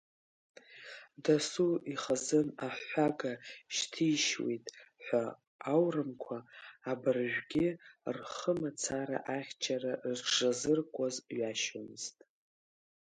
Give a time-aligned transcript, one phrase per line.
[1.23, 3.33] Дасу ихазын аҳәҳәага
[3.75, 4.65] шьҭишьуеит
[5.03, 5.23] ҳәа,
[5.73, 6.37] аурымқәа
[6.91, 7.67] абаржәгьы
[8.15, 12.17] рхы мацара ахьчара рыҽшазыркуаз ҩашьомызт.